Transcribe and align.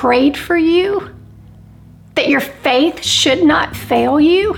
prayed 0.00 0.34
for 0.34 0.56
you, 0.56 1.14
that 2.14 2.26
your 2.26 2.40
faith 2.40 3.04
should 3.04 3.44
not 3.44 3.76
fail 3.76 4.18
you. 4.18 4.56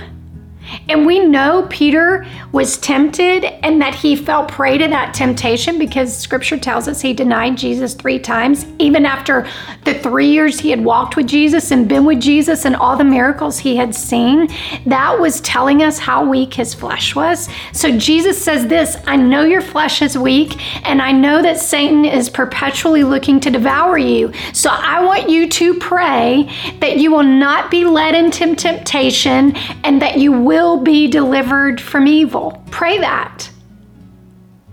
And 0.89 1.05
we 1.05 1.19
know 1.19 1.67
Peter 1.69 2.25
was 2.51 2.77
tempted 2.77 3.45
and 3.65 3.81
that 3.81 3.95
he 3.95 4.15
fell 4.15 4.45
prey 4.45 4.77
to 4.77 4.87
that 4.87 5.13
temptation 5.13 5.79
because 5.79 6.15
scripture 6.15 6.57
tells 6.57 6.87
us 6.87 7.01
he 7.01 7.13
denied 7.13 7.57
Jesus 7.57 7.93
three 7.93 8.19
times, 8.19 8.65
even 8.79 9.05
after 9.05 9.47
the 9.85 9.93
three 9.95 10.27
years 10.27 10.59
he 10.59 10.69
had 10.69 10.83
walked 10.83 11.15
with 11.15 11.27
Jesus 11.27 11.71
and 11.71 11.87
been 11.87 12.05
with 12.05 12.19
Jesus 12.19 12.65
and 12.65 12.75
all 12.75 12.95
the 12.95 13.03
miracles 13.03 13.59
he 13.59 13.75
had 13.75 13.95
seen. 13.95 14.49
That 14.85 15.19
was 15.19 15.41
telling 15.41 15.83
us 15.83 15.97
how 15.99 16.25
weak 16.25 16.53
his 16.53 16.73
flesh 16.73 17.15
was. 17.15 17.49
So 17.71 17.97
Jesus 17.97 18.41
says 18.41 18.67
this 18.67 18.97
I 19.07 19.15
know 19.15 19.43
your 19.43 19.61
flesh 19.61 20.01
is 20.01 20.17
weak, 20.17 20.59
and 20.87 21.01
I 21.01 21.11
know 21.11 21.41
that 21.41 21.59
Satan 21.59 22.05
is 22.05 22.29
perpetually 22.29 23.03
looking 23.03 23.39
to 23.41 23.49
devour 23.49 23.97
you. 23.97 24.31
So 24.53 24.69
I 24.71 25.03
want 25.03 25.29
you 25.29 25.49
to 25.49 25.73
pray 25.79 26.49
that 26.79 26.97
you 26.97 27.11
will 27.11 27.23
not 27.23 27.71
be 27.71 27.85
led 27.85 28.15
into 28.15 28.55
temptation 28.55 29.55
and 29.83 30.01
that 30.01 30.17
you 30.17 30.31
will 30.31 30.62
will 30.63 30.77
be 30.77 31.07
delivered 31.07 31.81
from 31.81 32.07
evil. 32.07 32.63
Pray 32.71 32.97
that. 32.97 33.49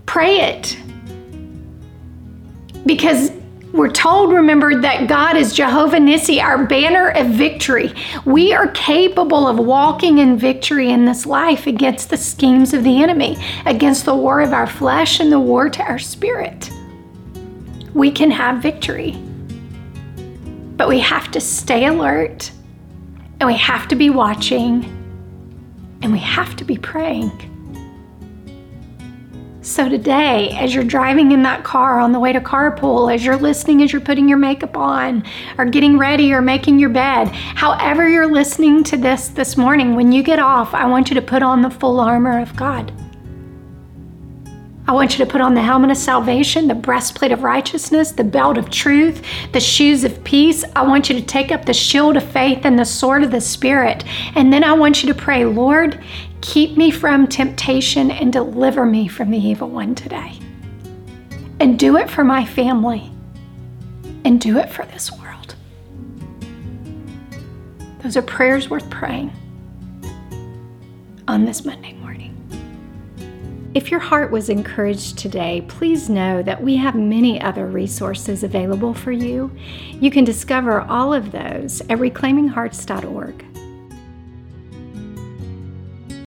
Pray 0.05 0.39
it. 0.39 0.77
Because 2.85 3.31
we're 3.73 3.91
told, 3.91 4.33
remember, 4.33 4.81
that 4.81 5.07
God 5.07 5.35
is 5.37 5.53
Jehovah 5.53 5.97
Nissi, 5.97 6.41
our 6.41 6.65
banner 6.65 7.09
of 7.09 7.27
victory. 7.27 7.93
We 8.25 8.53
are 8.53 8.67
capable 8.69 9.47
of 9.47 9.59
walking 9.59 10.19
in 10.19 10.37
victory 10.37 10.89
in 10.89 11.05
this 11.05 11.25
life 11.25 11.67
against 11.67 12.09
the 12.09 12.17
schemes 12.17 12.73
of 12.73 12.83
the 12.83 13.03
enemy, 13.03 13.37
against 13.65 14.05
the 14.05 14.15
war 14.15 14.41
of 14.41 14.53
our 14.53 14.67
flesh 14.67 15.19
and 15.19 15.31
the 15.31 15.39
war 15.39 15.69
to 15.69 15.83
our 15.83 15.99
spirit. 15.99 16.69
We 17.93 18.11
can 18.11 18.31
have 18.31 18.61
victory. 18.61 19.11
But 20.77 20.87
we 20.87 20.99
have 20.99 21.31
to 21.31 21.41
stay 21.41 21.85
alert 21.85 22.49
and 23.39 23.47
we 23.47 23.57
have 23.57 23.87
to 23.89 23.95
be 23.95 24.09
watching 24.09 25.00
and 26.01 26.11
we 26.11 26.19
have 26.19 26.55
to 26.57 26.65
be 26.65 26.77
praying. 26.77 27.31
So, 29.63 29.87
today, 29.87 30.57
as 30.59 30.73
you're 30.73 30.83
driving 30.83 31.31
in 31.31 31.43
that 31.43 31.63
car 31.63 31.99
on 31.99 32.13
the 32.13 32.19
way 32.19 32.33
to 32.33 32.41
carpool, 32.41 33.13
as 33.13 33.23
you're 33.23 33.37
listening, 33.37 33.83
as 33.83 33.93
you're 33.93 34.01
putting 34.01 34.27
your 34.27 34.39
makeup 34.39 34.75
on, 34.75 35.23
or 35.59 35.65
getting 35.65 35.99
ready, 35.99 36.33
or 36.33 36.41
making 36.41 36.79
your 36.79 36.89
bed, 36.89 37.27
however 37.27 38.09
you're 38.09 38.31
listening 38.31 38.83
to 38.85 38.97
this 38.97 39.27
this 39.27 39.57
morning, 39.57 39.93
when 39.93 40.11
you 40.11 40.23
get 40.23 40.39
off, 40.39 40.73
I 40.73 40.87
want 40.87 41.09
you 41.09 41.15
to 41.15 41.21
put 41.21 41.43
on 41.43 41.61
the 41.61 41.69
full 41.69 41.99
armor 41.99 42.41
of 42.41 42.55
God. 42.55 42.91
I 44.91 44.93
want 44.93 45.17
you 45.17 45.23
to 45.23 45.31
put 45.31 45.39
on 45.39 45.53
the 45.53 45.61
helmet 45.61 45.89
of 45.89 45.95
salvation, 45.95 46.67
the 46.67 46.75
breastplate 46.75 47.31
of 47.31 47.43
righteousness, 47.43 48.11
the 48.11 48.25
belt 48.25 48.57
of 48.57 48.69
truth, 48.69 49.23
the 49.53 49.59
shoes 49.61 50.03
of 50.03 50.21
peace. 50.25 50.65
I 50.75 50.81
want 50.81 51.09
you 51.09 51.15
to 51.17 51.25
take 51.25 51.49
up 51.49 51.63
the 51.63 51.73
shield 51.73 52.17
of 52.17 52.29
faith 52.29 52.65
and 52.65 52.77
the 52.77 52.83
sword 52.83 53.23
of 53.23 53.31
the 53.31 53.39
Spirit. 53.39 54.03
And 54.35 54.51
then 54.51 54.65
I 54.65 54.73
want 54.73 55.01
you 55.01 55.07
to 55.07 55.17
pray, 55.17 55.45
Lord, 55.45 55.97
keep 56.41 56.75
me 56.75 56.91
from 56.91 57.25
temptation 57.25 58.11
and 58.11 58.33
deliver 58.33 58.85
me 58.85 59.07
from 59.07 59.31
the 59.31 59.37
evil 59.37 59.69
one 59.69 59.95
today. 59.95 60.37
And 61.61 61.79
do 61.79 61.95
it 61.95 62.09
for 62.09 62.25
my 62.25 62.43
family 62.43 63.09
and 64.25 64.41
do 64.41 64.57
it 64.57 64.69
for 64.69 64.83
this 64.87 65.09
world. 65.09 65.55
Those 67.99 68.17
are 68.17 68.21
prayers 68.21 68.69
worth 68.69 68.89
praying 68.89 69.31
on 71.29 71.45
this 71.45 71.63
Monday 71.63 71.93
morning. 71.93 72.40
If 73.73 73.89
your 73.89 74.01
heart 74.01 74.31
was 74.31 74.49
encouraged 74.49 75.17
today, 75.17 75.63
please 75.69 76.09
know 76.09 76.43
that 76.43 76.61
we 76.61 76.75
have 76.75 76.93
many 76.93 77.39
other 77.39 77.67
resources 77.67 78.43
available 78.43 78.93
for 78.93 79.13
you. 79.13 79.49
You 79.91 80.11
can 80.11 80.25
discover 80.25 80.81
all 80.81 81.13
of 81.13 81.31
those 81.31 81.79
at 81.81 81.97
reclaiminghearts.org. 81.97 83.50